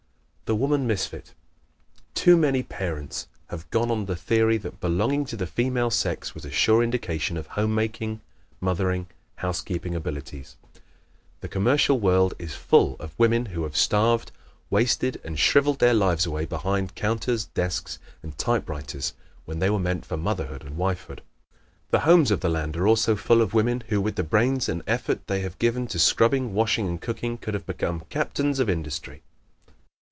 [0.45, 1.33] The Woman Misfit¶
[2.13, 6.43] Too many parents have gone on the theory that belonging to the female sex was
[6.43, 8.19] a sure indication of home making,
[8.59, 10.57] mothering, housekeeping abilities.
[11.39, 14.33] The commercial world is full of women who have starved,
[14.69, 19.13] wasted and shriveled their lives away behind counters, desks and typewriters
[19.45, 21.21] when they were meant for motherhood and wifehood.
[21.91, 24.83] The homes of the land are also full of women who, with the brains and
[24.85, 29.21] effort they have given to scrubbing, washing and cooking, could have become "captains of industry."